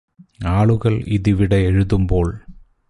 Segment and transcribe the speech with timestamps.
[0.47, 2.27] ആളുകള് ഇതിവിടെ എഴുതുമ്പോൾ